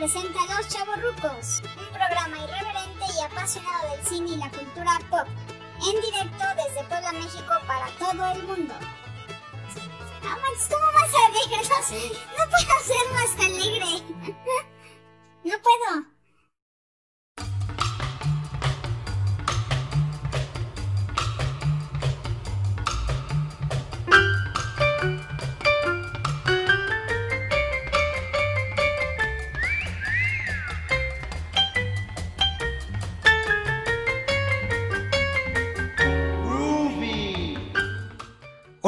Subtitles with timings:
[0.00, 5.28] presenta Los Chavorrucos, un programa irreverente y apasionado del cine y la cultura pop,
[5.76, 8.74] en directo desde Puebla, México para todo el mundo.
[10.24, 11.68] Ah, Max, ¿cómo vas a alegre?
[11.68, 14.36] No, no puedo ser más alegre.
[15.42, 16.19] No puedo.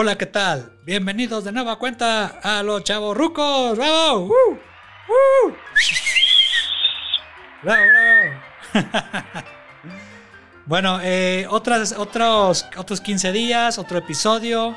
[0.03, 0.81] Hola, ¿qué tal?
[0.85, 3.79] Bienvenidos de nueva cuenta a los chavos rucos.
[3.79, 4.25] ¡Bravo!
[4.25, 4.51] ¡Uh!
[4.51, 5.53] ¡Uh!
[7.63, 7.83] ¡Bravo,
[8.73, 9.45] bravo!
[10.67, 14.77] bueno, eh, otras, otros, otros 15 días, otro episodio.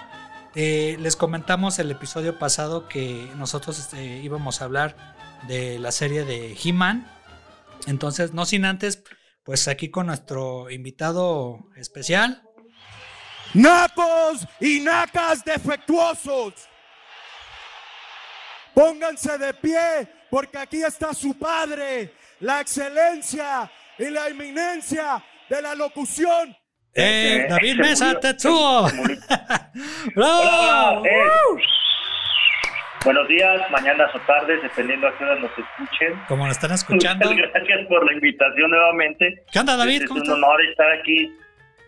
[0.54, 5.16] Eh, les comentamos el episodio pasado que nosotros este, íbamos a hablar
[5.48, 7.12] de la serie de He-Man.
[7.88, 9.02] Entonces, no sin antes,
[9.44, 12.45] pues aquí con nuestro invitado especial,
[13.56, 16.68] Nacos y nacas defectuosos.
[18.74, 25.74] Pónganse de pie porque aquí está su padre, la excelencia y la eminencia de la
[25.74, 26.56] locución.
[26.94, 28.90] ¡Eh, David Mesa Tetsuo!
[30.16, 30.42] ¡Bravo!
[30.42, 31.62] Hola, eh.
[33.06, 36.22] Buenos días, mañanas o tardes, dependiendo a qué hora nos escuchen.
[36.28, 37.32] Como nos están escuchando.
[37.32, 39.44] Muchas gracias por la invitación nuevamente.
[39.52, 40.02] ¿Qué onda, David?
[40.04, 40.38] Es ¿Cómo un estás?
[40.38, 41.32] honor estar aquí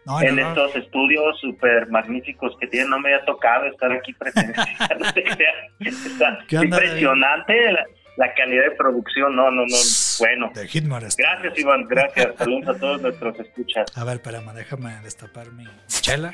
[0.07, 0.47] No, en no, no.
[0.49, 2.89] estos estudios súper magníficos que tienen.
[2.89, 4.67] No me ha tocado estar aquí presencial.
[5.79, 7.85] Está ¿Qué onda, impresionante la,
[8.17, 9.35] la calidad de producción.
[9.35, 9.77] No, no, no.
[10.19, 11.83] Bueno, De gracias, Iván.
[11.87, 12.35] Gracias.
[12.37, 13.85] Saludos a todos nuestros escuchas.
[13.97, 16.33] A ver, espérame, déjame destapar mi chela.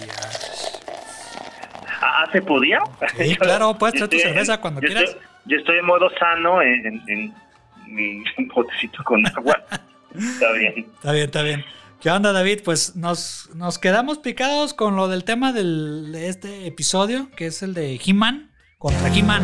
[0.00, 0.14] Ya.
[2.00, 2.80] Ah, ¿se podía?
[3.16, 5.04] Sí, claro, puedes Yo traer tu estoy- cerveza cuando yo quieras.
[5.10, 7.34] Estoy, yo estoy en modo sano en, en- en
[7.86, 8.24] mi
[8.54, 9.62] botecito con agua.
[10.14, 10.86] Está bien.
[10.94, 11.64] Está bien, está bien.
[12.00, 12.60] ¿Qué onda, David?
[12.64, 17.72] Pues nos, nos quedamos picados con lo del tema de este episodio, que es el
[17.74, 19.42] de He-Man contra He-Man.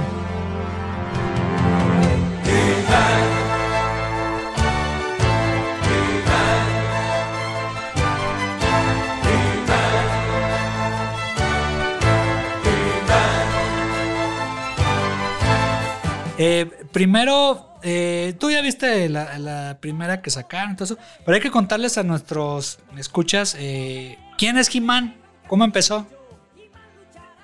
[16.43, 21.51] Eh, primero, eh, tú ya viste la, la primera que sacaron, eso, pero hay que
[21.51, 25.15] contarles a nuestros escuchas eh, quién es He-Man,
[25.49, 26.07] cómo empezó.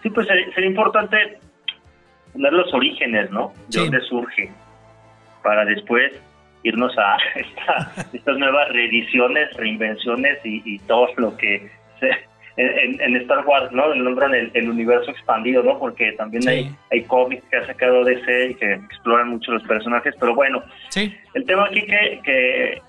[0.02, 1.16] Sí, pues sería, sería importante
[2.32, 3.52] poner los orígenes, ¿no?
[3.68, 3.78] De Sí.
[3.80, 4.52] dónde surge.
[5.42, 6.12] Para después
[6.62, 11.70] irnos a esta- estas nuevas reediciones, reinvenciones y, y todo lo que
[12.00, 12.10] se,
[12.56, 13.92] en, en Star Wars, ¿no?
[13.92, 15.78] Le nombran el, el universo expandido, ¿no?
[15.78, 16.48] Porque también Sí.
[16.48, 20.62] hay, hay cómics que ha sacado DC y que exploran mucho los personajes, pero bueno,
[20.88, 22.82] Sí, El tema aquí que, que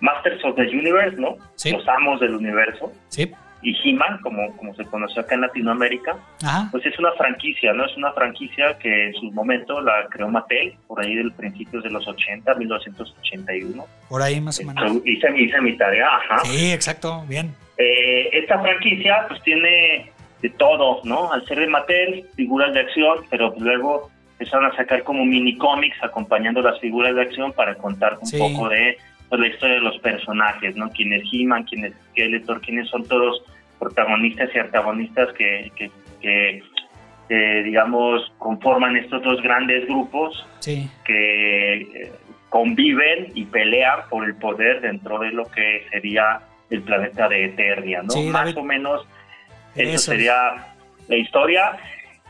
[0.00, 1.36] Masters of the Universe, ¿no?
[1.56, 1.70] Sí.
[1.72, 2.92] Los amos del universo.
[3.08, 3.30] sí,
[3.62, 7.84] Y He-Man, como, como se conoció acá en Latinoamérica, ajá, pues es una franquicia, ¿no?
[7.86, 11.90] Es una franquicia que en su momento la creó Mattel, por ahí del principios de
[11.90, 13.84] los 80, 1981.
[14.08, 15.00] por ahí más o menos.
[15.04, 16.38] Hice, mi- hice mi tarea, ajá.
[16.44, 17.52] Sí, exacto, bien.
[17.78, 20.10] Eh, esta franquicia pues tiene
[20.42, 21.32] de todo, ¿no?
[21.32, 25.96] Al ser de Mattel, figuras de acción, pero luego empezaron a sacar como mini cómics
[26.02, 28.38] acompañando las figuras de acción para contar un Sí.
[28.38, 28.96] poco de
[29.28, 30.90] pues, la historia de los personajes, ¿no?
[30.90, 33.42] Quién es He-Man, quién es Skeletor, quiénes son todos
[33.78, 35.90] protagonistas y antagonistas que, que,
[36.20, 36.62] que,
[37.28, 42.12] que, digamos, conforman estos dos grandes grupos Sí, que eh,
[42.48, 48.02] conviven y pelean por el poder dentro de lo que sería el planeta de Eternia,
[48.02, 48.10] ¿no?
[48.10, 48.58] Sí, Más David.
[48.58, 49.06] o menos
[49.74, 50.10] eso, Eso.
[50.12, 50.34] sería
[51.08, 51.76] la historia.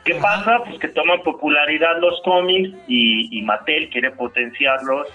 [0.04, 0.22] ¿Qué Ajá.
[0.22, 0.58] pasa?
[0.64, 5.08] Pues que toman popularidad los cómics y, y Mattel quiere potenciarlos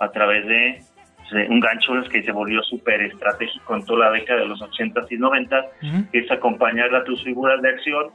[0.00, 0.80] a través de
[1.28, 5.06] pues, un gancho que se volvió súper estratégico en toda la década de los 80s
[5.10, 8.06] y 90s, ujú, que es acompañar a tus figuras de acción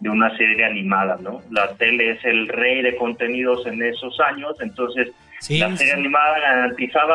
[0.00, 1.40] de una serie animada, ¿no?
[1.50, 5.08] La tele es el rey de contenidos en esos años, entonces
[5.40, 5.58] sí.
[5.58, 5.98] la serie sí.
[6.00, 7.14] animada garantizaba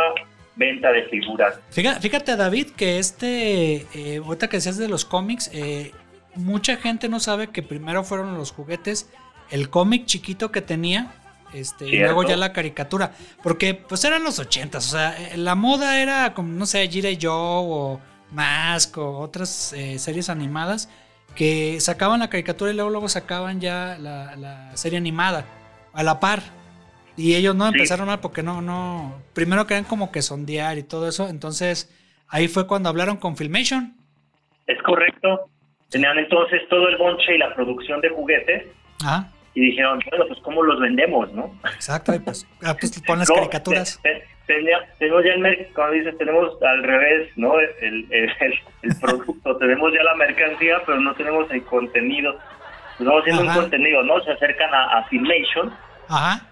[0.57, 1.59] venta de figuras.
[1.69, 5.91] Fíjate, fíjate, David, que este, eh, ahorita que decías de los cómics, eh,
[6.35, 9.09] mucha gente no sabe que primero fueron los juguetes,
[9.49, 11.13] el cómic chiquito que tenía,
[11.53, 15.55] este, y luego ya la caricatura, porque pues eran los ochentas, o sea, eh, la
[15.55, 17.17] moda era como, no sé, G.I.
[17.21, 18.01] Joe o
[18.31, 20.89] Mask o otras eh, series animadas
[21.35, 25.45] que sacaban la caricatura y luego, luego sacaban ya la, la serie animada
[25.93, 26.41] a la par.
[27.17, 27.73] Y ellos no Sí.
[27.73, 29.21] empezaron mal porque no, no.
[29.33, 31.27] Primero querían como que sondear y todo eso.
[31.27, 31.91] Entonces,
[32.29, 33.95] ahí fue cuando hablaron con Filmation.
[34.67, 35.49] Es correcto.
[35.89, 38.65] Tenían entonces todo el bonche y la producción de juguetes
[39.03, 39.31] Ajá.
[39.55, 41.51] y dijeron, bueno, pues ¿cómo los vendemos, no?
[41.73, 43.99] Exacto, y pues, ah, pues pon las caricaturas.
[44.99, 47.57] tenemos ya el como dices, tenemos al revés, ¿no?
[47.59, 48.29] El, el,
[48.81, 52.37] el, producto, tenemos ya la mercancía, pero no tenemos el contenido.
[52.99, 54.19] Estamos haciendo un contenido, ¿no?
[54.23, 55.73] Se acercan a, a Filmation.
[56.09, 56.45] Ajá.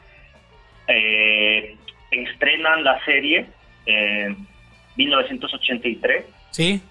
[0.88, 1.76] Eh,
[2.12, 3.46] estrenan la serie
[3.86, 4.48] en
[4.96, 6.26] 1983.
[6.52, 6.82] Sí.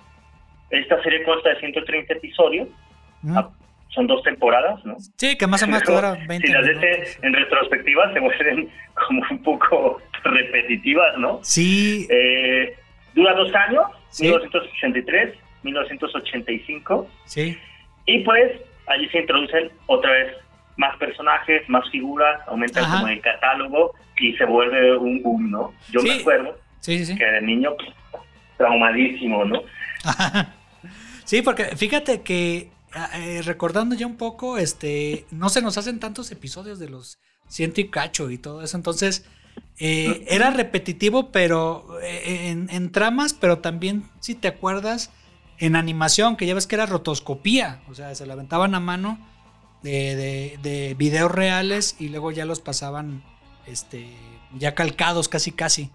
[0.71, 2.69] Esta serie consta de 130 episodios.
[3.29, 3.49] Ah,
[3.89, 4.97] son dos temporadas, ¿no?
[5.17, 8.69] Sí, que más o menos dura 20 Si las ves en retrospectiva se vuelven
[9.07, 11.41] como un poco repetitivas, ¿no?
[11.43, 12.07] Sí.
[12.11, 12.77] Eh,
[13.15, 13.85] dura dos años,
[14.21, 17.09] 1983, 1985.
[17.27, 17.57] Sí.
[18.07, 18.53] Y pues
[18.87, 20.37] allí se introducen otra vez
[20.77, 25.73] más personajes, más figuras, aumenta como el catálogo y se vuelve un boom, ¿no?
[25.91, 27.71] Yo me acuerdo que de niño
[28.57, 29.63] traumadísimo, ¿no?
[31.25, 32.71] sí, porque fíjate que
[33.15, 37.19] eh, recordando ya un poco, este, no se nos hacen tantos episodios de los
[37.49, 39.29] ciento y cacho y todo eso, entonces
[39.79, 45.11] eh, era repetitivo, pero eh, en, en, tramas, pero también si te acuerdas
[45.59, 49.19] en animación, que ya ves que era rotoscopía, o sea, se la aventaban a mano
[49.85, 53.23] de, de, videos reales y luego ya los pasaban
[53.67, 54.11] este,
[54.59, 55.91] ya calcados casi casi.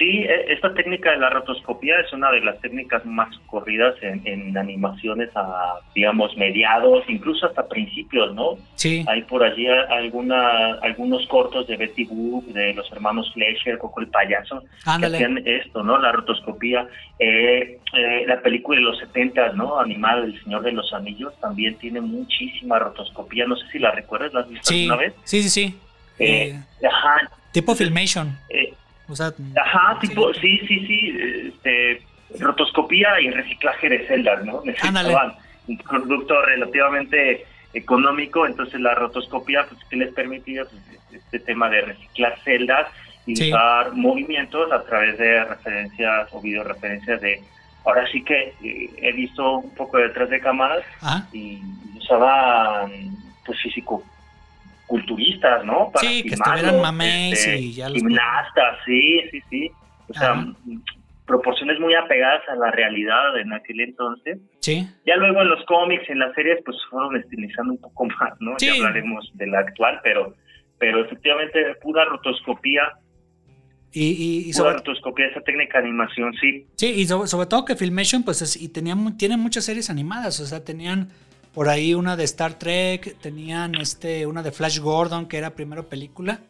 [0.00, 4.56] Sí, e, esta técnica de la rotoscopía es una de las técnicas más corridas en,
[4.56, 8.56] animaciones a, digamos, mediados, incluso hasta principios, ¿no?
[8.76, 9.04] Sí.
[9.06, 14.08] Hay por allí alguna, algunos cortos de Betty Boop, de los hermanos Fleischer, Coco el
[14.08, 14.64] Payaso,
[14.98, 15.98] que hacían esto, ¿no?
[15.98, 16.88] La rotoscopía.
[17.18, 19.78] Eh, eh, la película de los 70, ¿no?
[19.78, 23.44] Animada El Señor de los Anillos también tiene muchísima rotoscopía.
[23.46, 25.12] No sé si la recuerdas, ¿la has visto alguna vez?
[25.24, 25.78] Sí, sí, sí.
[26.18, 26.58] Eh,
[26.88, 27.30] ajá.
[27.52, 28.38] Tipo Filmation.
[29.60, 31.16] Ajá, tipo, sí, sí, sí,
[31.48, 32.02] este,
[32.38, 34.62] rotoscopía y reciclaje de celdas, ¿no?
[34.64, 35.34] Necesitaban
[35.66, 41.82] un producto relativamente económico, entonces la rotoscopía, pues, que les permitía pues, este tema de
[41.82, 42.88] reciclar celdas
[43.26, 47.42] y usar movimientos a través de referencias o videoreferencias de...
[47.84, 50.84] Ahora sí que eh, he visto un poco detrás de cámaras
[51.32, 51.62] y
[51.96, 52.90] usaban
[53.46, 54.04] pues físico
[54.90, 55.92] culturistas, ¿no?
[56.00, 59.70] sí, que estuvieran mames este, y ya los Gimnastas, sí, sí, sí.
[60.08, 60.44] O sea,
[61.26, 64.38] proporciones muy apegadas a la realidad en aquel entonces.
[64.58, 64.84] Sí.
[65.06, 68.56] Ya luego en los cómics, en las series, pues fueron estilizando un poco más, ¿no?
[68.58, 70.34] Ya hablaremos de la actual, pero,
[70.80, 72.82] pero efectivamente pura rotoscopía.
[73.92, 76.66] Y, y, sobre rotoscopía, esa técnica de animación, sí.
[76.74, 80.46] Sí, y sobre, todo que Filmation, pues, es, y tenían, tienen muchas series animadas, o
[80.46, 81.10] sea, tenían
[81.52, 85.88] por ahí una de Star Trek, tenían este, una de Flash Gordon, que era primero
[85.88, 86.40] película.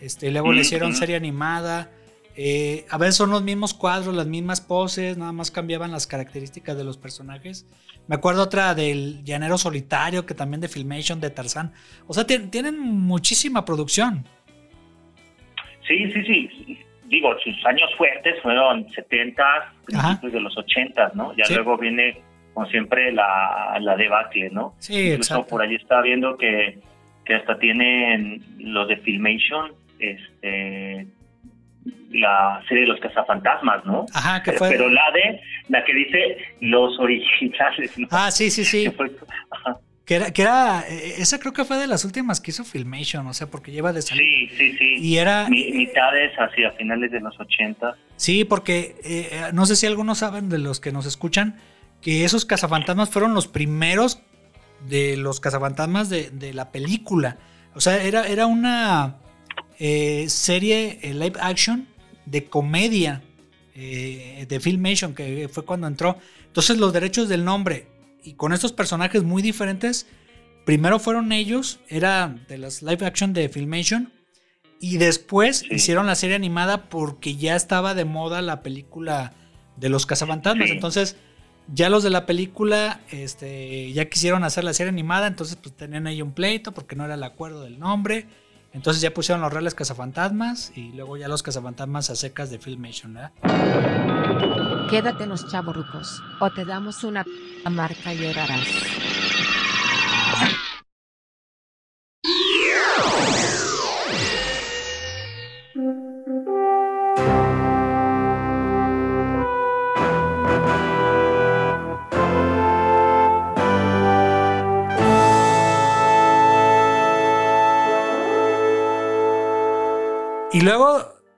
[0.00, 1.90] Este, luego le hicieron serie animada.
[2.36, 6.76] Eh, a veces son los mismos cuadros, las mismas poses, nada más cambiaban las características
[6.76, 7.66] de los personajes.
[8.06, 11.72] Me acuerdo otra del Llanero Solitario, que también de Filmation, de Tarzán.
[12.06, 14.26] O sea, tienen muchísima producción.
[15.86, 16.78] Sí, sí, sí.
[17.06, 21.34] Digo, sus años fuertes fueron 70, principios de los 80, ¿no?
[21.36, 22.20] Ya luego viene
[22.54, 24.74] como siempre, la, la debacle, ¿no?
[24.78, 26.78] Sí, Incluso por allí estaba viendo que,
[27.24, 31.06] que hasta tienen los de Filmation, este
[32.10, 34.06] la serie de los cazafantasmas, ¿no?
[34.14, 34.70] Ajá, que fue...
[34.70, 38.06] Pero la de, la que dice los originales, ¿no?
[38.10, 38.90] Ah, sí, sí, sí.
[40.04, 43.26] Que era, que era, eh, esa creo que fue de las últimas que hizo Filmation,
[43.26, 44.50] o sea, porque lleva de salir.
[44.50, 44.94] Sí, sí, sí.
[45.00, 45.48] Y era...
[45.48, 47.96] mitades hacia finales de los 80.
[48.16, 51.58] Sí, porque eh, eh, no sé si algunos saben de los que nos escuchan,
[52.04, 54.18] que esos cazafantasmas fueron los primeros
[54.86, 57.38] de los cazafantasmas de, la película.
[57.74, 59.16] O sea, era, era una
[59.78, 61.88] eh, serie eh, live action
[62.26, 63.22] de comedia
[63.74, 66.18] eh, de Filmation, que fue cuando entró.
[66.46, 67.88] Entonces los derechos del nombre
[68.22, 70.06] y con estos personajes muy diferentes,
[70.66, 74.12] primero fueron ellos, era de las live action de Filmation,
[74.78, 79.32] y después hicieron la serie animada porque ya estaba de moda la película
[79.78, 80.68] de los cazafantasmas.
[80.68, 81.16] Entonces
[81.72, 86.06] ya los de la película este, ya quisieron hacer la serie animada, entonces pues tenían
[86.06, 88.26] ahí un pleito porque no era el acuerdo del nombre.
[88.72, 93.14] Entonces ya pusieron los reales cazafantasmas y luego ya los cazafantasmas a secas de Filmation,
[93.14, 93.30] ¿verdad?
[94.90, 97.24] Quédate los chavorrucos o te damos una
[97.70, 98.66] marca y llorarás.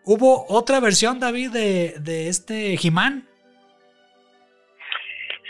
[0.07, 3.25] Hubo otra versión, David, de, de este He-Man.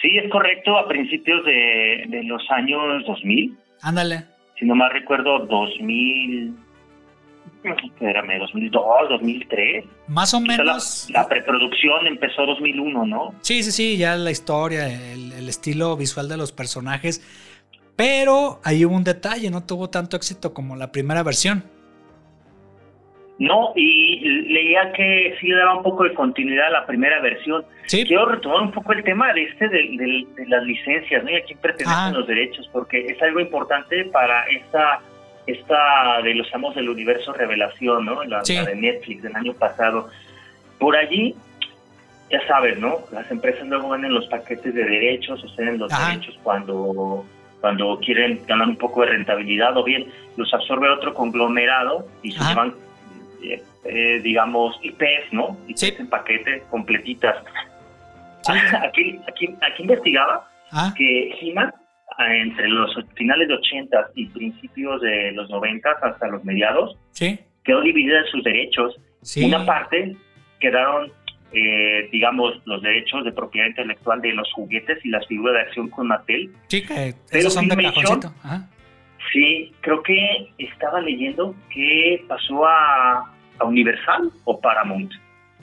[0.03, 3.57] Sí, es correcto, a principios de, los años 2000.
[3.83, 4.25] Ándale.
[4.59, 6.55] si no mal recuerdo, 2000,
[7.65, 9.85] espérame, 2002, 2003.
[10.09, 11.07] Más o Quizá menos.
[11.11, 13.35] La, la preproducción empezó 2001, ¿no?
[13.41, 17.23] Sí, sí, sí, ya la historia, el, el estilo visual de los personajes.
[17.95, 21.65] Pero ahí hubo un detalle, no tuvo tanto éxito como la primera versión.
[23.39, 27.65] No, y leía que sí daba un poco de continuidad a la primera versión.
[27.87, 31.31] Sí, Quiero retomar un poco el tema de este de, de- de las licencias, ¿no?
[31.31, 32.11] Y a quién pertenecen Ah.
[32.13, 35.01] los derechos, porque es algo importante para esta
[35.47, 38.25] esta de los amos del universo revelación, ¿no?
[38.25, 38.57] La, Sí.
[38.57, 40.09] la de Netflix del año pasado.
[40.81, 41.37] Por allí,
[42.31, 42.97] ya sabes, ¿no?
[43.13, 46.11] Las empresas luego venden los paquetes de derechos, o ceden los Ajá.
[46.11, 47.25] derechos cuando
[47.61, 50.07] cuando quieren ganar un poco de rentabilidad o bien
[50.37, 52.51] los absorbe otro conglomerado y se Ajá.
[52.51, 52.75] llevan
[53.53, 55.57] eh, eh, digamos IPs, ¿no?
[55.69, 55.95] IPs Sí.
[55.99, 57.37] en paquete completitas.
[58.43, 58.53] Sí.
[58.83, 61.73] Aquí, aquí, aquí investigaba Ah, que He-Man,
[62.19, 67.39] ah, entre los finales de 80 y principios de los 90 hasta los mediados, sí,
[67.65, 68.97] quedó dividida en sus derechos.
[69.45, 70.17] Una parte
[70.61, 71.11] quedaron,
[71.53, 75.89] eh, digamos, los derechos de propiedad intelectual de los juguetes y las figuras de acción
[75.89, 76.51] con Mattel.
[76.69, 78.35] Sí, que esos son de Filmation- cajoncito.
[78.45, 78.69] Ajá.
[79.33, 85.13] Sí, creo que estaba leyendo que pasó a, a Universal o Paramount.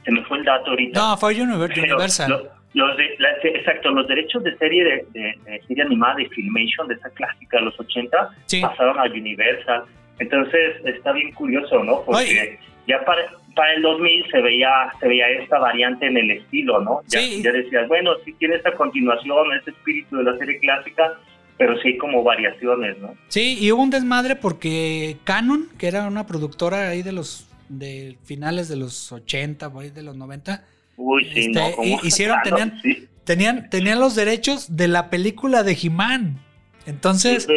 [0.06, 1.00] Se me fue el dato ahorita.
[1.00, 2.30] No, fue Universal.
[2.30, 6.28] lo- los de- la- exacto, los derechos de serie de, de- de serie animada de
[6.30, 8.62] Filmation, de esa clásica de los 80, Sí.
[8.62, 9.84] pasaron a Universal.
[10.20, 12.04] Entonces está bien curioso, ¿no?
[12.06, 13.22] Porque ya para,
[13.56, 14.70] para el 2000 se veía
[15.00, 17.02] se veía esta variante en el estilo, ¿no?
[17.08, 17.42] Ya, Sí.
[17.44, 21.14] ya decías, bueno, sí tiene esta continuación, este espíritu de la serie clásica,
[21.58, 23.14] pero sí como variaciones, ¿no?
[23.28, 28.18] Sí, y hubo un desmadre porque Canon, que era una productora ahí de los de
[28.24, 30.64] finales de los 80, por ahí de los 90,
[30.96, 33.08] Uy, sí, Este, hicieron- tenían- sí.
[33.24, 36.40] tenían, tenían los derechos de la película de He-Man.
[36.86, 37.48] Entonces,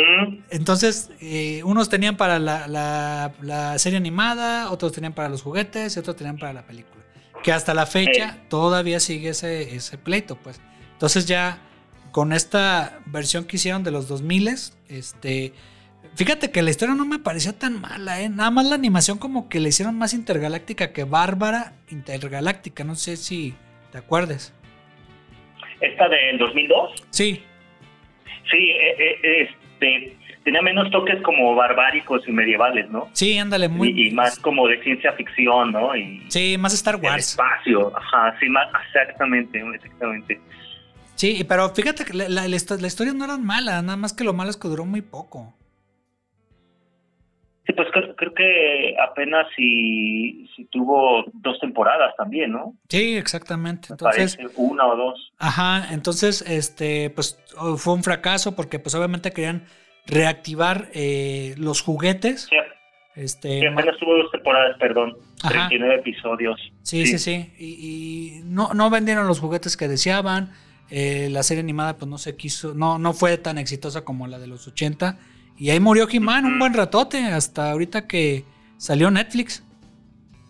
[0.50, 5.96] entonces eh, unos tenían para la, la- la serie animada, otros tenían para los juguetes
[5.96, 7.02] y otros tenían para la película.
[7.42, 10.60] Que hasta la fecha todavía sigue ese, ese pleito, pues.
[10.92, 11.58] Entonces ya
[12.12, 14.48] con esta versión que hicieron de los 2000,
[14.88, 15.52] este,
[16.16, 18.28] fíjate que la historia no me pareció tan mala, ¿eh?
[18.28, 23.16] Nada más la animación como que le hicieron más intergaláctica que Bárbara Intergaláctica, no sé
[23.16, 23.54] si
[23.92, 24.52] te acuerdes.
[25.80, 27.42] Esta del 2002, Sí,
[28.50, 33.08] sí, eh, eh, este, tenía menos toques como barbáricos y medievales, ¿no?
[33.12, 33.88] sí, ándale, muy...
[33.90, 35.94] y, y más como de ciencia ficción, ¿no?
[35.94, 37.30] Y Sí, más Star el Wars.
[37.30, 40.40] espacio, ajá, sí, más, exactamente, exactamente.
[41.14, 44.12] Sí, pero fíjate que la, la- la histo- la historia no era mala, nada más
[44.14, 45.54] que lo malo es que duró muy poco.
[47.66, 52.75] Sí, pues creo, creo que apenas si, si tuvo dos temporadas también, ¿no?
[52.88, 53.88] Sí, exactamente.
[53.90, 55.32] Me Entonces, parece, una o dos.
[55.38, 59.64] ajá, entonces, este, pues oh, fue un fracaso porque pues obviamente querían
[60.06, 62.42] reactivar eh, los juguetes.
[62.49, 62.56] Sí,
[63.16, 65.66] Este, sí, apenas tuvo dos temporadas, perdón, Ajá.
[65.68, 66.61] 39 episodios.
[66.82, 67.52] Sí, sí, sí.
[67.58, 67.64] Y,
[68.38, 70.52] y no, no vendieron los juguetes que deseaban.
[70.88, 74.38] Eh, la serie animada pues no se quiso, no, no fue tan exitosa como la
[74.38, 75.18] de los 80.
[75.58, 78.44] Y ahí murió He-Man un buen ratote, hasta ahorita que
[78.76, 79.62] salió Netflix.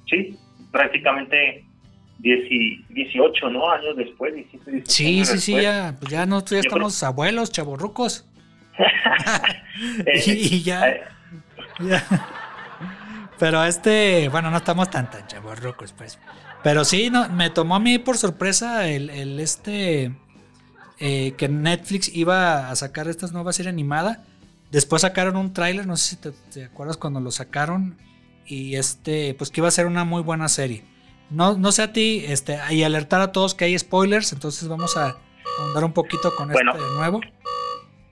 [0.09, 0.37] Sí,
[0.73, 1.65] prácticamente
[2.19, 3.71] 10 y 18, ¿no?
[3.71, 7.03] Años después, 17, 18 Sí, años sí, sí, ya, pues ya nosotros ya Yo estamos
[7.03, 8.27] abuelos, chavorrucos.
[10.07, 11.03] Eh, y ya, eh,
[11.81, 12.03] ya.
[13.39, 16.19] Pero este, bueno, no estamos tan tan chavorrucos, pues.
[16.63, 20.13] Pero sí, no, me tomó a mí por sorpresa el, el este
[20.99, 24.25] eh, que Netflix iba a sacar esta nueva serie animada.
[24.71, 27.97] Después sacaron un tráiler, no sé si te, te acuerdas cuando lo sacaron.
[28.47, 30.85] Y este, pues que iba a ser una muy buena serie.
[31.31, 34.97] No, no sé a ti, este, y alertar a todos que hay spoilers, entonces vamos
[34.97, 35.17] a
[35.59, 36.73] ahondar un poquito con Bueno.
[36.73, 37.21] este nuevo.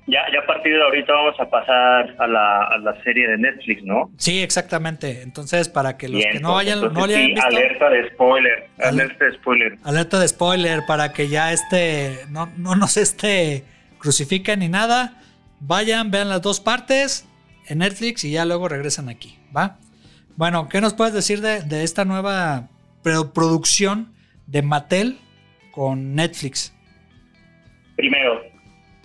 [0.08, 3.38] ya, ya a partir de ahorita vamos a pasar a la, a la serie de
[3.38, 4.10] Netflix, ¿no?
[4.18, 5.22] Sí, exactamente.
[5.22, 7.46] Entonces, para que los Bien, que no hayan, entonces no le hayan sí, visto.
[7.46, 9.78] alerta de spoiler, Ale- alerta de spoiler.
[9.84, 13.62] Alerta de spoiler para que ya este no, no nos este
[13.98, 15.20] crucifiquen ni nada.
[15.66, 17.26] Vayan, vean las dos partes
[17.68, 19.78] en Netflix y ya luego regresan aquí, ¿va?
[20.36, 22.68] Bueno, ¿qué nos puedes decir de, de esta nueva
[23.02, 24.12] pro- producción
[24.46, 25.18] de Mattel
[25.70, 26.74] con Netflix?
[27.96, 28.42] Primero,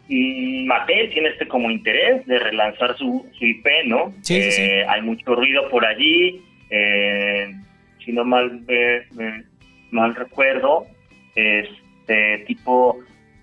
[0.10, 4.14] mm, Mattel tiene este como interés de relanzar su, su IP, ¿no?
[4.22, 4.62] Sí, sí, sí.
[4.62, 6.42] Eh, Hay mucho ruido por allí.
[6.72, 7.56] eh,
[8.04, 9.44] si no mal, eh, eh,
[9.92, 10.88] mal recuerdo,
[11.36, 12.98] este tipo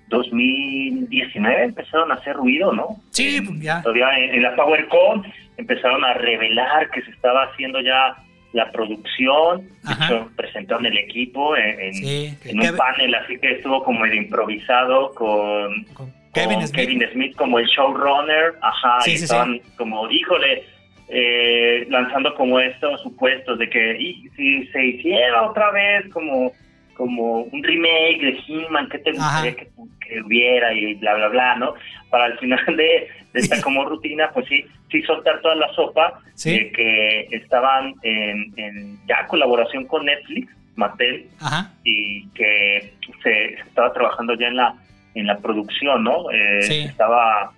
[0.08, 2.96] 2019 empezaron a hacer ruido, ¿no?
[3.10, 3.82] Sí, En- ya.
[3.82, 5.25] Todavía en, en la PowerCon
[5.56, 8.16] empezaron a revelar que se estaba haciendo ya
[8.52, 9.68] la producción.
[9.84, 14.00] Hecho, presentaron el equipo en, en- Sí, que- en un panel, así que estuvo como
[14.00, 16.80] medio improvisado con, con- Kevin con Smith.
[16.80, 20.64] Kevin Smith como el showrunner, ajá, Sí, y sí, estaban como, híjole,
[21.08, 26.52] eh, lanzando como estos supuestos de que y, si se hiciera otra vez como
[26.96, 29.68] como un remake de He-Man, ¿qué te gustaría que,
[30.00, 30.72] que hubiera?
[30.72, 31.74] Y bla, bla, bla, ¿no?
[32.10, 36.20] Para al final de, de esta como rutina, pues sí, sí soltar toda la sopa
[36.34, 36.50] Sí.
[36.58, 41.72] de que estaban en, en ya colaboración con Netflix, Mattel, Ajá.
[41.84, 44.74] y que se, se estaba trabajando ya en la
[45.14, 46.30] en la producción, ¿no?
[46.30, 46.80] Eh, Sí.
[46.80, 47.50] Estaba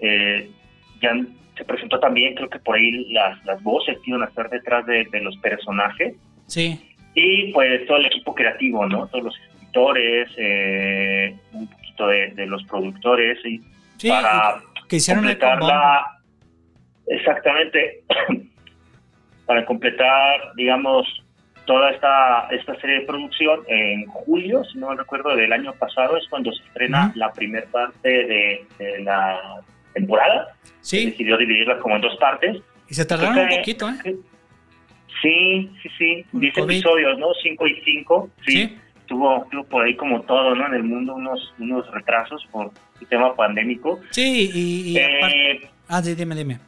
[0.00, 0.48] eh,
[1.02, 1.12] ya
[1.56, 4.86] se presentó también, creo que por ahí las, las voces que iban a estar detrás
[4.86, 6.14] de, de los personajes
[6.46, 6.80] Sí.
[7.14, 9.06] Y pues todo el equipo creativo, ¿no?
[9.08, 13.60] Todos los escritores, eh, un poquito de, de los productores y
[13.96, 14.08] Sí.
[14.08, 15.70] para que hicieron ahí con completar Bond.
[15.72, 16.16] la
[17.06, 18.02] exactamente
[19.46, 21.06] para completar digamos
[21.66, 26.16] toda esta esta serie de producción en julio si no me recuerdo del año pasado
[26.16, 29.38] es cuando se estrena la primera parte de, de la
[29.94, 30.48] temporada
[30.80, 31.10] se Sí.
[31.10, 32.56] decidió dividirla como en dos partes
[32.88, 34.16] Y se tardaron un poquito, ¿eh?
[35.22, 36.64] Sí sí sí Un 10 COVID.
[36.76, 38.78] episodios no 5 y 5 sí, Sí.
[39.06, 43.06] Tuvo, tuvo por ahí como todo no en el mundo unos unos retrasos por el
[43.08, 46.60] tema pandémico Sí, y, Eh, Ah, sí, dime, dime.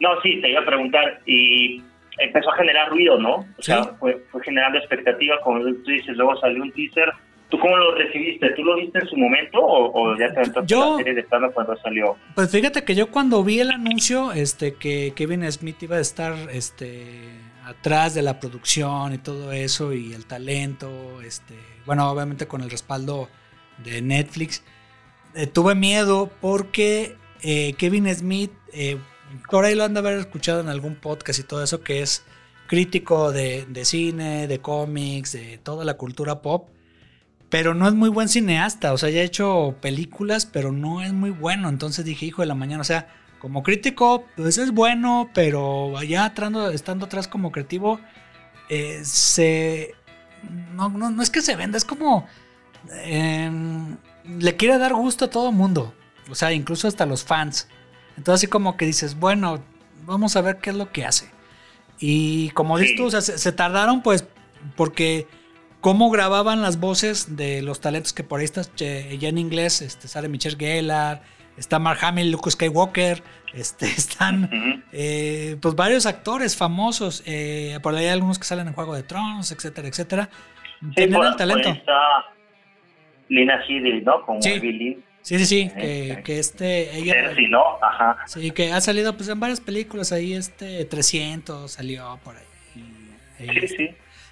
[0.00, 1.20] No, sí, te iba a preguntar.
[1.24, 1.80] Y
[2.18, 3.36] empezó a generar ruido, ¿no?
[3.36, 3.72] O Sí.
[3.72, 7.10] sea, fue, fue generando expectativa, como tú dices, luego salió un teaser.
[7.48, 8.50] ¿Tú cómo lo recibiste?
[8.50, 11.22] ¿Tú lo viste en su momento o, o ya te aventaste Yo- la serie de
[11.22, 12.16] plano cuando salió?
[12.34, 16.34] Pues fíjate que yo cuando vi el anuncio, este, que Kevin Smith iba a estar,
[16.52, 17.14] este,
[17.70, 21.54] atrás de la producción y todo eso y el talento, este,
[21.86, 23.28] bueno, obviamente con el respaldo
[23.84, 24.62] de Netflix,
[25.34, 28.98] eh, tuve miedo porque eh, Kevin Smith, eh,
[29.50, 32.24] por ahí lo han de haber escuchado en algún podcast y todo eso, que es
[32.66, 36.68] crítico de, de cine, de cómics, de toda la cultura pop.
[37.48, 41.12] Pero no es muy buen cineasta, o sea, ya ha hecho películas, pero no es
[41.12, 41.68] muy bueno.
[41.68, 43.08] Entonces dije, hijo de la mañana, o sea,
[43.40, 46.32] como crítico, pues es bueno, pero allá
[46.72, 47.98] estando atrás como creativo,
[48.68, 49.94] eh, se.
[50.74, 52.26] No, no, no es que se venda, es como.
[53.04, 53.96] em,
[54.38, 55.94] le quiere dar gusto a todo mundo,
[56.30, 57.68] o sea, incluso hasta los fans.
[58.16, 59.62] Entonces, así como que dices, bueno,
[60.04, 61.30] vamos a ver qué es lo que hace.
[61.98, 64.24] Y como dices tú, o sea, se, se tardaron, pues,
[64.76, 65.26] porque
[65.80, 69.80] cómo grababan las voces de los talentos que por ahí está che- ya en inglés,
[69.82, 71.22] este, sale Michelle Gellar,
[71.60, 73.22] está Mark Hamill, Luke Skywalker,
[73.54, 78.74] este, están eh, pues varios actores famosos, eh, por ahí hay algunos que salen en
[78.74, 80.28] Juego de Tronos, etcétera, etcétera.
[80.80, 81.68] Sí, Tienen por- el talento.
[81.68, 81.98] está
[83.28, 84.22] Lina Headey, ¿no?
[84.26, 84.58] Como Sí.
[84.58, 85.02] Billy.
[85.22, 87.62] Sí, sí, sí, que, que este, ella, Cersei, ¿no?
[87.82, 88.16] Ajá.
[88.26, 92.44] sí, que ha salido pues en varias películas, ahí este 300 salió por ahí.
[93.38, 93.88] Sí, sí.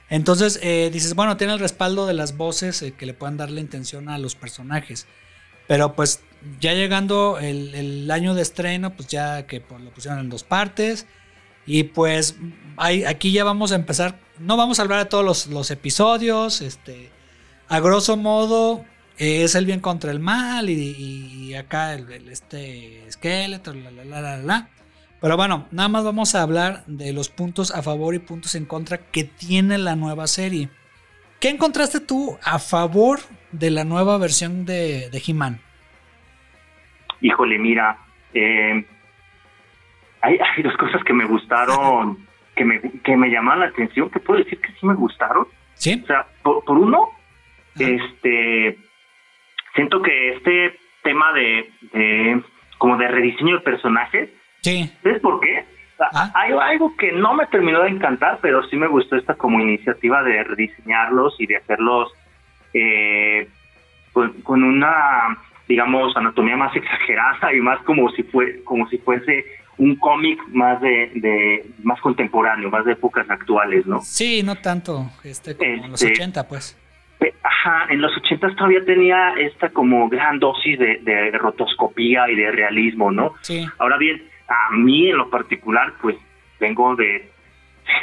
[0.08, 3.50] Entonces eh, dices, bueno, tiene el respaldo de las voces eh, que le puedan dar
[3.50, 5.06] la intención a los personajes.
[5.66, 6.24] Pero pues
[6.60, 11.06] ya llegando el, año de estreno, pues ya que pues, lo pusieron en dos partes.
[11.66, 12.36] Y pues
[12.76, 14.18] aquí ya vamos a empezar.
[14.38, 16.60] No vamos a hablar de todos los, episodios.
[16.62, 17.10] Este,
[17.68, 18.84] a grosso modo,
[19.18, 20.70] es el bien contra el mal.
[20.70, 23.74] Y, acá el, el- este esqueleto.
[25.20, 28.64] Pero bueno, nada más vamos a hablar de los puntos a favor y puntos en
[28.64, 30.70] contra que tiene la nueva serie.
[31.40, 33.20] ¿Qué encontraste tú a favor
[33.52, 35.60] de la nueva versión de, de He-Man?
[37.20, 37.98] Híjole, mira,
[38.34, 38.84] eh,
[40.22, 42.18] hay, hay dos cosas que me gustaron,
[42.56, 45.46] que me, que me llamaron la atención, que puedo decir que sí me gustaron.
[45.74, 46.00] ¿Sí?
[46.02, 47.10] O sea, por, por uno,
[47.76, 47.84] Ajá.
[47.84, 48.78] este,
[49.74, 52.42] siento que este tema de, de
[52.78, 54.92] como de rediseño de personajes, Sí.
[55.04, 55.64] ¿sabes por qué?
[56.00, 56.30] Ah.
[56.34, 60.22] Hay algo que no me terminó de encantar, pero sí me gustó esta como iniciativa
[60.24, 62.12] de rediseñarlos y de hacerlos
[62.74, 63.48] eh,
[64.12, 69.44] con, con una, digamos, anatomía más exagerada y más como si fue, como si fuese
[69.76, 74.00] un cómic más de, de más contemporáneo, más de épocas actuales, ¿no?
[74.00, 75.10] Sí, no tanto.
[75.22, 76.76] Este, como en los Este- 80, pues.
[77.18, 82.34] Pe- Ajá, en los ochentas todavía tenía esta como gran dosis de, de rotoscopía y
[82.36, 83.34] de realismo, ¿no?
[83.42, 83.66] Sí.
[83.78, 86.16] Ahora bien, a mí en lo particular, pues
[86.60, 87.28] vengo de,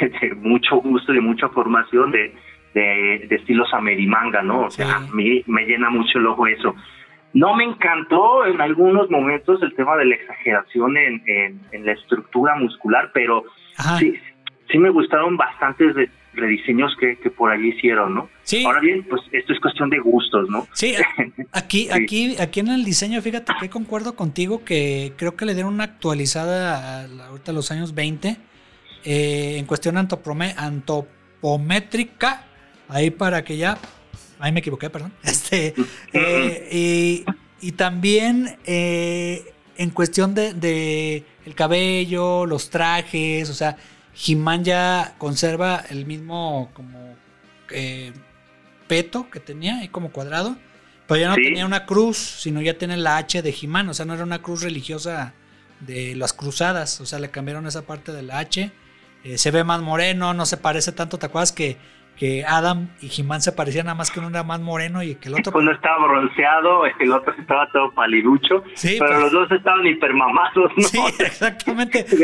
[0.00, 2.34] de mucho gusto y de mucha formación de,
[2.74, 4.60] de, de estilos amerimanga, ¿no?
[4.66, 6.74] O sea, a mí me llena mucho el ojo eso.
[7.36, 11.92] No me encantó en algunos momentos el tema de la exageración en, en, en la
[11.92, 13.44] estructura muscular, pero
[13.76, 13.98] Ajá.
[13.98, 14.14] sí,
[14.70, 18.28] sí me gustaron bastantes de rediseños que, que por allí hicieron, ¿no?
[18.42, 18.64] Sí.
[18.64, 20.66] Ahora bien, pues esto es cuestión de gustos, ¿no?
[20.72, 20.94] Sí,
[21.52, 25.74] aquí, aquí, aquí en el diseño, fíjate que concuerdo contigo que creo que le dieron
[25.74, 28.36] una actualizada a ahorita a los años 20
[29.04, 32.44] eh, en cuestión antoprome- antropométrica,
[32.88, 33.76] ahí para que ya,
[34.38, 35.74] ahí me equivoqué, perdón, este,
[36.12, 37.24] eh, y
[37.66, 43.76] Y también eh, en cuestión de, de el cabello, los trajes, o sea,
[44.26, 47.16] He-Man ya conserva el mismo como
[47.70, 48.12] eh,
[48.88, 50.56] peto que tenía, ahí como cuadrado.
[51.06, 51.42] Pero ya no Sí.
[51.44, 53.88] tenía una cruz, sino ya tiene la H de He-Man.
[53.88, 55.34] O sea, no era una cruz religiosa
[55.80, 57.00] de las cruzadas.
[57.00, 58.72] O sea, le cambiaron esa parte de la H.
[59.24, 61.18] Eh, se ve más moreno, no se parece tanto.
[61.18, 61.76] ¿Te acuerdas que,
[62.16, 65.28] que Adam y He-Man se parecían nada más que uno era más moreno y que
[65.28, 65.52] el otro...
[65.54, 69.20] Uno estaba bronceado, el otro estaba todo paliducho, Sí, pero pues.
[69.24, 70.82] los dos estaban hipermamados, ¿no?
[70.88, 72.06] Sí, exactamente.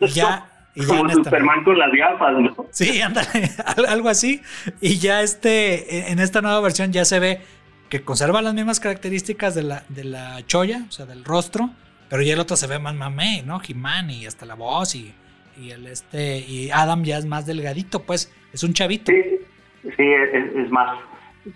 [0.00, 2.66] Es Ya, y ya como Superman con las gafas, ¿no?
[2.70, 4.42] Sí, ándale, al- algo así.
[4.80, 7.40] Y ya este, en esta nueva versión ya se ve
[7.88, 11.70] que conserva las mismas características de la, de la choya, o sea, del rostro,
[12.10, 13.60] pero ya el otro se ve más mamey, ¿no?
[13.66, 15.14] He-Man y hasta la voz y,
[15.58, 19.12] y el este, y Adam ya es más delgadito, pues, es un chavito.
[19.12, 19.22] Sí,
[19.82, 20.98] sí, es, es más,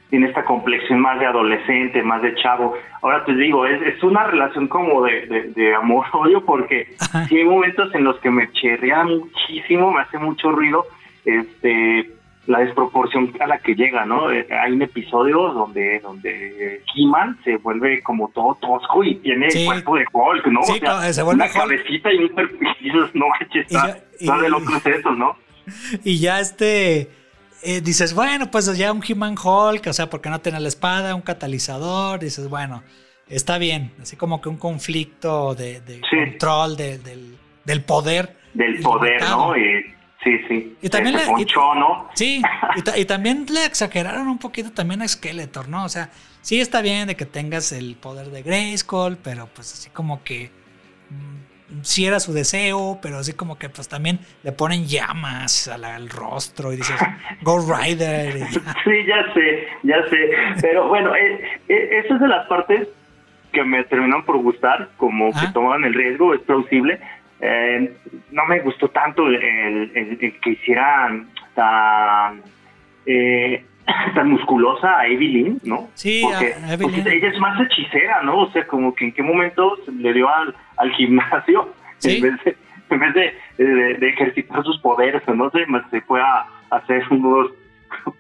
[0.09, 2.75] tiene esta complexión más de adolescente, más de chavo.
[3.03, 7.27] Ahora te digo, es, es una relación como de, de, de amor-odio porque Ajá.
[7.27, 10.87] sí hay momentos en los que me chirrea muchísimo, me hace mucho ruido
[11.25, 12.11] este
[12.47, 14.31] la desproporción a la que llega, ¿no?
[14.33, 19.61] Eh, Hay un episodio donde donde He-Man se vuelve como todo tosco y tiene Sí.
[19.61, 20.63] el cuerpo de Hulk, ¿no?
[20.65, 20.81] Sí,
[21.13, 21.55] se vuelve una Hulk.
[21.55, 24.87] cabecita y un cuerpo y dices, no manches, Y está, ya- y- está de locos
[24.87, 25.37] eso, ¿no?
[26.05, 27.11] Y ya este,
[27.63, 31.15] eh, dices, bueno, pues ya un He-Man Hulk, o sea, porque no tiene la espada,
[31.15, 32.83] un catalizador, dices, bueno,
[33.29, 36.17] está bien, así como que un conflicto de, de Sí.
[36.31, 38.35] control de- del, del poder.
[38.55, 39.21] del poder.
[39.23, 39.57] ¿no?
[39.57, 39.85] Y,
[40.25, 40.77] sí, sí.
[40.83, 42.09] Y también ponchó, ¿no?
[42.15, 42.43] Sí,
[42.77, 45.85] y, ta- y también le exageraron un poquito también a Skeletor, ¿no?
[45.85, 46.11] O sea,
[46.43, 50.51] sí está bien de que tengas el poder de Grayskull, pero pues así como que
[51.11, 55.85] mm, sí era su deseo, pero así como que pues también le ponen llamas al,
[55.85, 56.97] al rostro y dices,
[57.43, 58.37] Go Rider.
[58.37, 58.47] y ya.
[58.85, 60.31] Sí, ya sé, ya sé.
[60.61, 62.89] Pero bueno, eh, eh, esa es de las partes
[63.53, 67.01] que me terminaron por gustar, como que tomaban el riesgo, es plausible.
[67.43, 67.97] Eh,
[68.33, 72.43] no me gustó tanto el, el- el que hicieran tan,
[73.07, 73.65] eh,
[74.15, 75.89] tan musculosa a Evelyn, ¿no?
[75.95, 76.95] Sí, porque, a- a Evelyn.
[77.03, 78.41] porque ella es más hechicera, ¿no?
[78.43, 82.17] O sea, como que en qué momento se le dio al, al gimnasio Sí.
[82.17, 82.57] en vez de,
[82.91, 87.51] en vez de, de- de ejercitar sus poderes, no sé, se fue a hacer unos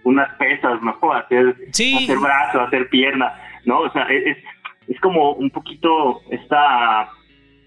[0.02, 0.96] unas pesas, ¿no?
[1.12, 1.96] Hacer, Sí.
[2.04, 3.32] hacer brazo, hacer pierna,
[3.64, 3.80] ¿no?
[3.80, 4.36] O sea, es,
[4.88, 7.08] es como un poquito esta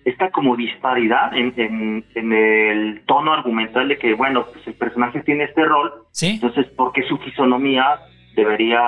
[0.05, 5.21] esta como disparidad en, en, en el tono argumental de que, bueno, pues el personaje
[5.21, 7.99] tiene este rol, Sí, entonces, ¿por qué su fisonomía
[8.35, 8.81] debería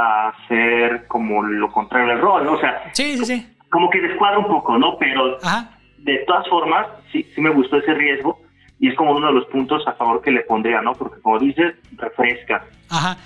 [0.48, 2.54] ser como lo contrario del rol, ¿no?
[2.54, 3.48] O sea, sí, sí, sí.
[3.70, 4.98] como que descuadra un poco, ¿no?
[4.98, 5.70] Pero Ajá.
[6.00, 8.40] de todas formas, sí, sí me gustó ese riesgo
[8.80, 10.94] y es como uno de los puntos a favor que le pondría, ¿no?
[10.94, 12.66] Porque como dices, refresca.
[12.90, 13.18] Ajá.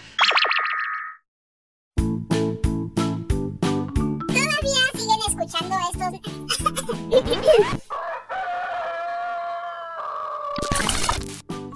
[5.49, 6.21] Escuchando estos.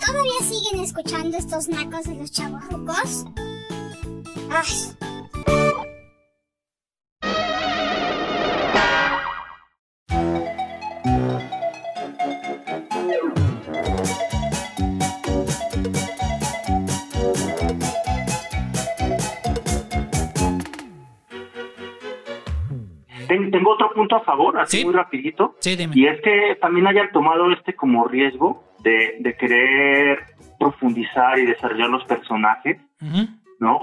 [0.05, 3.25] Todavía siguen escuchando estos nacos de los chavorrucos.
[4.51, 5.12] Ay.
[23.93, 24.85] Punto a favor, así Sí.
[24.85, 25.93] muy rapidito, Sí, dime.
[25.95, 30.19] y es que también hayan tomado este como riesgo de, de querer
[30.59, 33.27] profundizar y desarrollar los personajes, Ujú.
[33.59, 33.79] ¿no?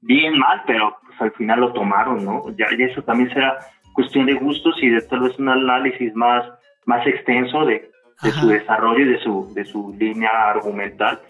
[0.00, 2.44] Bien mal, pero pues al final lo tomaron, ¿no?
[2.58, 3.58] Ya, y eso también será
[3.94, 6.44] cuestión de gustos y de tal vez un análisis más,
[6.86, 7.90] más extenso de,
[8.22, 11.20] de su desarrollo y de su, de su línea argumental.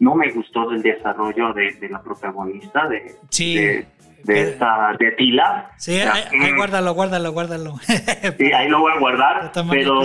[0.00, 3.54] No me gustó del desarrollo de, de la protagonista, de, Sí.
[3.56, 3.86] de,
[4.24, 5.70] de Eh, esta, de Tila.
[5.78, 7.76] Sí, O sea, ahí, ahí mm, guárdalo, guárdalo, guárdalo.
[8.38, 10.00] sí, ahí lo voy a guardar, pero,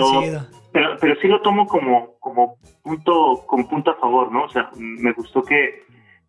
[0.72, 4.44] pero, pero sí lo tomo como, como punto, como punto a favor, ¿no?
[4.44, 5.82] O sea, me gustó que,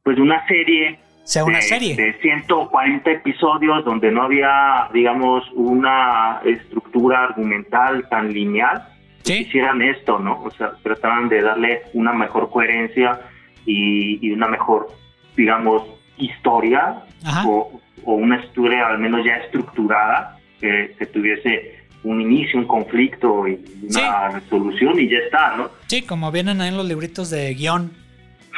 [0.03, 1.95] pues, una serie sea una de, serie.
[1.95, 8.83] de 140 episodios donde no había, digamos, una estructura argumental tan lineal,
[9.23, 9.39] Sí.
[9.39, 10.41] hicieran esto, ¿no?
[10.43, 13.19] O sea, trataban de darle una mejor coherencia
[13.65, 14.87] y, y una mejor,
[15.35, 15.83] digamos,
[16.19, 17.03] historia
[17.45, 23.47] o, o una historia al menos ya estructurada que, que tuviese un inicio, un conflicto
[23.47, 25.69] y una resolución y ya está, ¿no?
[25.87, 27.91] Sí, como vienen ahí en los libritos de guion.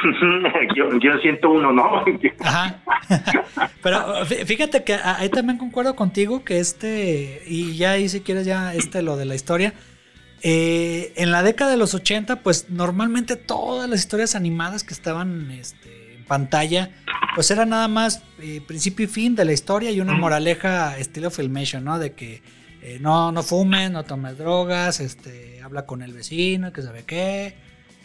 [0.76, 2.02] yo, yo siento uno, ¿no?
[2.40, 2.78] Ajá.
[3.82, 8.46] Pero fí- fíjate que ahí también concuerdo contigo que este, y ya ahí si quieres
[8.46, 9.74] ya este lo de la historia,
[10.42, 15.50] eh, en la década de los 80, pues normalmente todas las historias animadas que estaban
[15.52, 16.90] este, en pantalla
[17.34, 21.30] pues era nada más eh, principio y fin de la historia y una moraleja estilo
[21.30, 21.98] Filmation, ¿no?
[21.98, 22.42] De que
[22.82, 27.56] eh, no, no fumes, no tomes drogas, este, habla con el vecino, que sabe qué,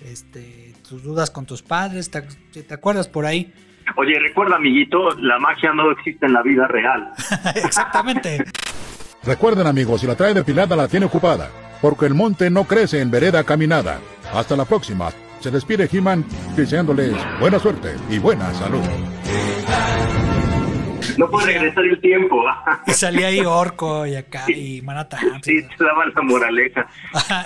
[0.05, 3.51] este, tus dudas con tus padres, ¿te, te acuerdas por ahí?
[3.95, 7.11] Oye, recuerda, amiguito, la magia no existe en la vida real.
[7.55, 8.43] Exactamente.
[9.23, 11.49] Recuerden, amigos, si la trae depilada la tiene ocupada,
[11.81, 13.99] porque el monte no crece en vereda caminada.
[14.33, 15.09] Hasta la próxima.
[15.39, 18.81] Se despide He-Man deseándoles buena suerte y buena salud.
[21.17, 22.43] No puede regresar el tiempo.
[22.85, 25.17] Y salía ahí Orco y acá y Manata.
[25.41, 26.87] Sí, te daban la moraleja.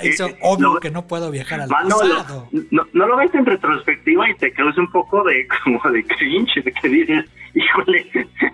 [0.02, 2.50] Eso, Eh, obvio no- que no puedo viajar al Mano, pasado.
[2.52, 6.04] no, no, no lo ves en retrospectiva y te quedas un poco de como de
[6.04, 8.08] cringe, de que dices, híjole.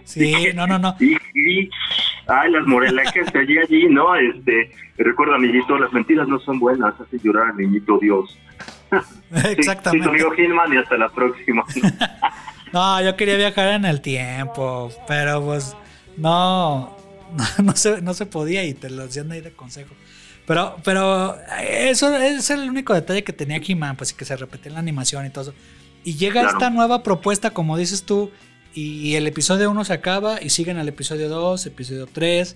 [0.04, 0.96] Sí, no, no, no.
[1.00, 1.70] Y, y-
[2.28, 4.16] ay, las moralejas de allí, allí, ¿no?
[4.16, 8.38] Este, recuerda, amiguito, las mentiras no son buenas, hace llorar al niñito Dios.
[9.30, 9.92] Sí, Exactamente.
[9.92, 11.64] Sí, tu amigo Gilman y hasta la próxima.
[12.74, 15.76] No, yo quería viajar en el tiempo, pero pues
[16.18, 16.96] no,
[17.36, 19.94] no, no se, no se podía y te lo hacían ahí de consejo.
[20.46, 21.36] Pero, pero
[21.70, 24.80] eso es el único detalle que tenía He-Man, pues y que se repetía en la
[24.80, 25.54] animación y todo eso.
[26.04, 26.50] Y llega Claro.
[26.58, 28.32] esta nueva propuesta, como dices tú,
[28.74, 32.56] y el episodio 1 se acaba y siguen al episodio 2, episodio 3.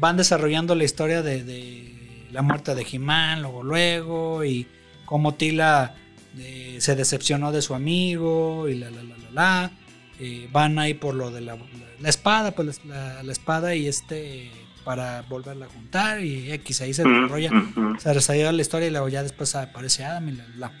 [0.00, 4.66] Van desarrollando la historia de, de la muerte de He-Man, luego, luego, y
[5.04, 5.94] cómo Tila
[6.38, 9.70] eh, se decepcionó de su amigo y la, la, la, la, la.
[10.18, 11.66] Eh, van ahí por lo de la, la-
[11.98, 14.50] la espada, pues la, la espada y este
[14.84, 18.00] para volverla a juntar y X, ahí se desarrolla, Ujú.
[18.00, 20.72] se desarrolla la historia y luego ya después aparece Adam y la, la.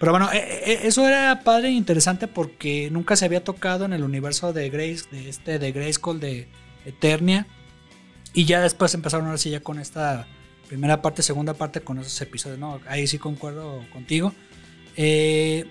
[0.00, 3.92] Pero bueno, eh, eh, eso era padre e interesante porque nunca se había tocado en
[3.92, 6.48] el universo de Grace, de este, de Grayskull de
[6.84, 7.46] Eternia.
[8.34, 10.26] Y ya después empezaron ahora sí ya con esta
[10.68, 12.58] primera parte, segunda parte, con esos episodios.
[12.58, 14.32] No, ahí sí concuerdo contigo.
[15.00, 15.64] Eh,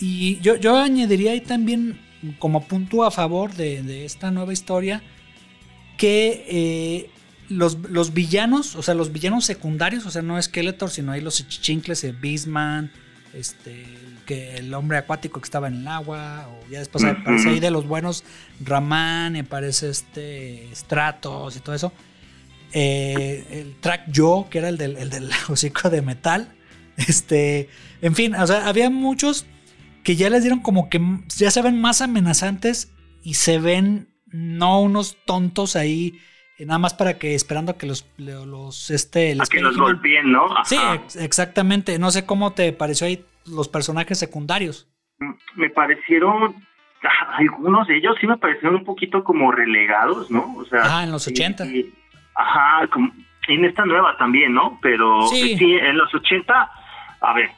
[0.00, 2.00] y yo, yo añadiría ahí también
[2.40, 5.00] como punto a favor de, de esta nueva historia
[5.96, 7.10] que eh,
[7.48, 11.46] los, los villanos, o sea, los villanos secundarios, o sea, no Skeletor, sino ahí los
[11.48, 12.90] chichincles, el Beastman,
[13.32, 13.84] este,
[14.26, 17.70] que el hombre acuático que estaba en el agua, o ya después aparece ahí de
[17.70, 18.24] los buenos
[18.60, 21.92] Raman, y aparece este Stratos y todo eso.
[22.72, 26.54] Eh, el track Yo, que era el del, el del hocico de metal.
[26.98, 27.68] Este,
[28.02, 29.46] en fin, o sea, había muchos
[30.04, 31.00] que ya les dieron como que
[31.36, 36.18] ya se ven más amenazantes y se ven no unos tontos ahí,
[36.58, 40.32] eh, nada más para que esperando a que los, los este, A que los golpeen,
[40.32, 40.46] ¿no?
[40.46, 40.64] Ajá.
[40.64, 41.98] Sí, ex- exactamente.
[41.98, 44.88] No sé cómo te pareció ahí los personajes secundarios.
[45.56, 46.54] me parecieron
[47.02, 50.54] ah, algunos de ellos sí me parecieron un poquito como relegados, ¿no?
[50.56, 51.64] O sea, Ah, en los y- 80.
[51.66, 51.92] y-
[52.34, 53.12] ajá, como-
[53.48, 54.78] en esta nueva también, ¿no?
[54.82, 55.56] Pero Sí.
[55.56, 55.72] sí.
[55.74, 56.70] en los 80,
[57.20, 57.50] a ver,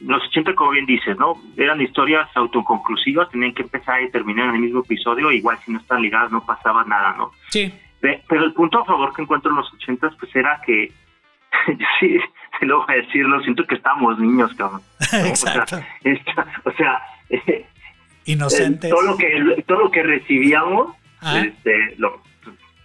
[0.00, 1.34] los 80 como bien dices, ¿no?
[1.56, 5.78] Eran historias autoconclusivas, tenían que empezar y terminar en el mismo episodio, igual si no
[5.80, 7.30] están ligadas no pasaba nada, ¿no?
[7.48, 7.72] Sí.
[8.00, 10.92] Pe- Pero el punto a favor que encuentro en los 80 pues era que
[11.68, 12.18] yo sí,
[12.58, 14.82] se lo voy a decir, lo siento que estábamos niños, cabrón.
[15.12, 15.18] ¿no?
[15.26, 15.76] Exacto.
[15.76, 17.66] O sea, esta- o sea, eh,
[18.26, 18.90] Inocentes.
[18.90, 21.40] todo lo que todo lo que recibíamos, Ajá.
[21.40, 22.22] este, lo,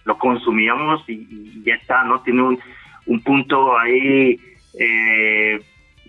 [0.04, 2.20] lo consumíamos y, y ya está, ¿no?
[2.22, 2.58] Tiene un,
[3.06, 4.38] un punto ahí
[4.78, 5.60] eh,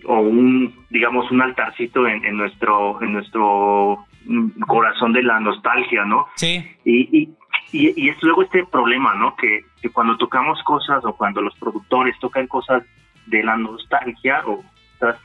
[0.04, 6.04] o un, digamos, un altarcito en, en nuestro en nuestro mm, corazón de la nostalgia,
[6.04, 6.26] ¿no?
[6.36, 6.64] Sí.
[6.84, 7.28] Y, y,
[7.72, 9.34] y, y es luego este problema, ¿no?
[9.36, 12.84] Que, que cuando tocamos cosas o cuando los productores tocan cosas
[13.26, 15.16] de la nostalgia o estas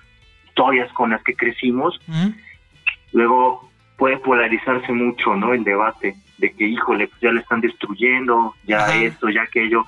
[0.48, 2.00] historias con las que crecimos,
[3.12, 5.54] luego puede polarizarse mucho, ¿no?
[5.54, 8.96] El debate de que, híjole, pues ya le están destruyendo, ya Ajá.
[8.96, 9.86] esto, ya aquello,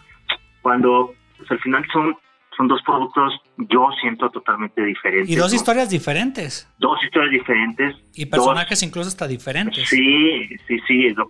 [0.62, 2.18] cuando pues al final son,
[2.56, 5.30] son dos productos, yo siento totalmente diferentes.
[5.30, 5.56] Y dos ¿no?
[5.56, 6.68] historias diferentes.
[6.78, 7.96] Dos historias diferentes.
[8.13, 9.88] Y dos- personajes incluso hasta diferentes.
[9.89, 11.10] Sí, sí, sí.
[11.10, 11.30] lo-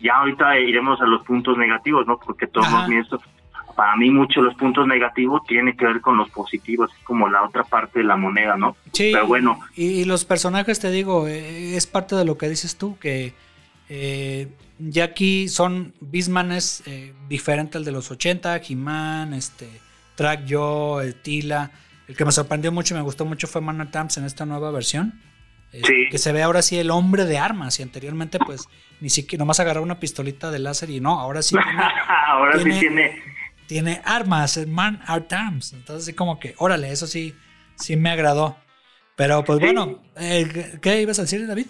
[0.00, 2.18] ya ahorita iremos a los puntos negativos, ¿no?
[2.18, 3.20] Porque todos esto,
[3.74, 7.42] para mí mucho los puntos negativos tienen que ver con los positivos, es como la
[7.44, 8.76] otra parte de la moneda, ¿no?
[8.92, 12.48] Sí, Pero bueno, Y, y los personajes, te digo, eh, es parte de lo que
[12.48, 13.34] dices tú, que
[13.88, 19.68] eh, ya aquí son, Beastman es eh, diferente al de los 80, He-Man, este,
[20.18, 21.70] Track Yo, el Tila.
[22.08, 24.44] El que me sorprendió mucho y me gustó mucho fue Man at Arms en esta
[24.44, 25.14] nueva versión.
[25.72, 26.08] Eh, Sí.
[26.10, 28.68] Que se ve ahora sí el hombre de armas y anteriormente pues
[29.00, 31.82] ni siquiera nomás agarraba una pistolita de láser y no, ahora sí tiene,
[32.26, 33.22] ahora tiene- sí tiene...
[33.68, 35.72] tiene armas, el Man at Arms.
[35.74, 37.34] Entonces sí como que, órale, eso sí,
[37.76, 38.56] sí me agradó.
[39.14, 39.64] Pero pues Sí.
[39.66, 41.66] bueno, eh, ¿qué ibas a decir David?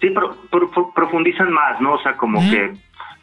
[0.00, 0.36] Sí, pro-
[0.94, 1.94] profundizan más, ¿no?
[1.94, 2.74] O sea, como que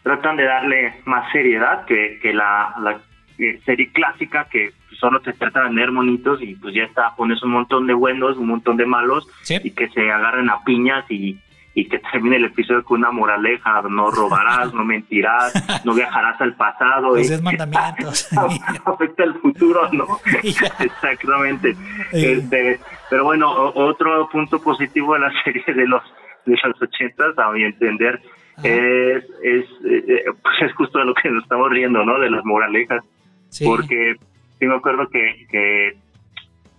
[0.03, 3.01] tratan de darle más seriedad que, que la, la,
[3.41, 7.41] eh, serie clásica que solo te trata de tener monitos y pues ya está, pones
[7.43, 9.57] un montón de buenos, un montón de malos Sí.
[9.63, 11.39] y que se agarren a piñas y,
[11.73, 15.53] y que termine el episodio con una moraleja, no robarás, no mentirás,
[15.85, 17.15] no viajarás al pasado.
[17.15, 18.29] Los y- mandamientos.
[18.85, 20.05] afecta el futuro, ¿no?
[20.79, 21.75] Exactamente.
[22.11, 26.01] Este, pero bueno, otro punto positivo de la serie de los
[26.45, 28.19] de los ochentas, a mi entender,
[28.63, 32.19] es, es, eh, pues es justo de lo que nos estamos riendo, ¿no?
[32.19, 33.03] De las moralejas.
[33.51, 33.65] Sí.
[33.65, 34.15] Porque
[34.59, 35.95] sí me acuerdo que, que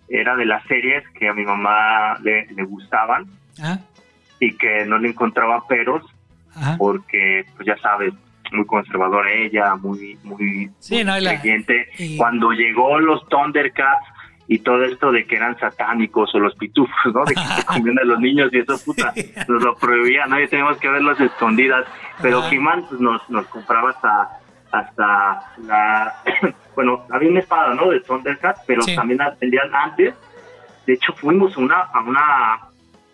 [0.08, 3.26] era de las series que a mi mamá le, le gustaban
[3.62, 3.78] Ah,
[4.40, 6.02] y que no le encontraba peros
[6.56, 6.76] ajá.
[6.78, 8.12] porque, pues ya sabes,
[8.50, 11.88] muy conservadora ella, muy, muy, Sí, muy no, y la- creyente.
[11.98, 14.04] y- Cuando llegó los Thundercats
[14.48, 17.24] y todo esto de que eran satánicos o los pitufos, ¿no?
[17.24, 19.12] De que se comían a los niños y eso, puta,
[19.48, 20.40] nos lo prohibían, ¿no?
[20.40, 21.86] Y teníamos que verlos escondidas.
[22.20, 22.42] Pero.
[22.50, 24.28] He-Man pues, nos, nos compraba hasta,
[24.72, 26.14] hasta la...
[26.74, 27.90] bueno, había una espada, ¿no?
[27.90, 28.94] De Thundercats, pero Sí.
[28.96, 30.14] también la vendían antes.
[30.86, 32.54] De hecho, fuimos a una, a una,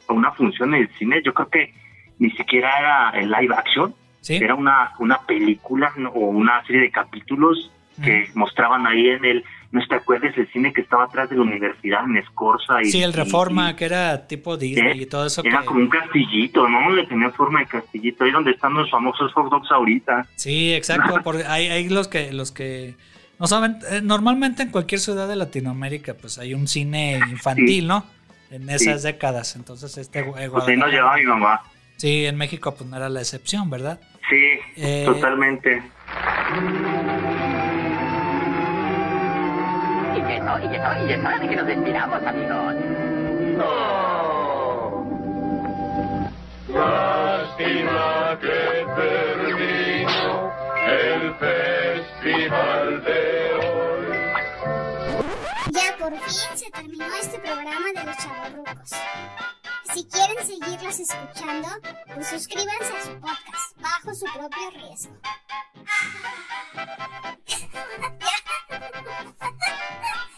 [0.09, 1.75] a una función en el cine, yo creo que
[2.19, 4.37] ni siquiera era el live action, Sí.
[4.37, 7.71] era una, una película o una serie de capítulos
[8.03, 11.43] que mostraban ahí en el, no te acuerdas, el cine que estaba atrás de la
[11.43, 12.81] universidad en Escorza.
[12.83, 15.43] Y, Sí, el Reforma, y- que era tipo Disney y todo eso.
[15.45, 16.91] era que- como un castillito, ¿no?
[16.91, 20.27] Le tenía forma de castillito, ahí donde están los famosos hot dogs ahorita.
[20.37, 21.21] Sí, exacto.
[21.25, 22.95] Porque hay, hay los que, los que
[23.39, 23.77] no saben.
[23.91, 28.05] eh, normalmente en cualquier ciudad de Latinoamérica, pues hay un cine infantil, ¿no?
[28.51, 29.55] En esas décadas.
[29.57, 31.61] Entonces, este Pues ahí nos llevaba mi mamá.
[31.97, 34.01] Sí, en México, pues no era la excepción, ¿verdad?
[34.31, 34.45] Sí,
[34.77, 35.83] Eh, totalmente.
[40.49, 42.75] Y eso, y eso, y es hora de que nos despidamos, amigos.
[46.69, 50.53] Lástima que terminó
[50.87, 54.07] el festival de hoy.
[55.71, 58.91] Ya por fin se terminó este programa de los chavorrucos.
[59.93, 61.69] Si quieren seguirlos escuchando,
[62.15, 65.13] pues suscríbanse a su podcast bajo su propio riesgo.